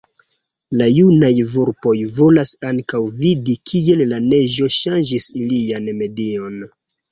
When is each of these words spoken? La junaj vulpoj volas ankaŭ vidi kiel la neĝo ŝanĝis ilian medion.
La 0.77 0.85
junaj 0.93 1.29
vulpoj 1.55 1.93
volas 2.15 2.55
ankaŭ 2.71 3.03
vidi 3.21 3.57
kiel 3.73 4.03
la 4.15 4.21
neĝo 4.33 4.73
ŝanĝis 4.81 5.31
ilian 5.45 5.89
medion. 6.03 6.61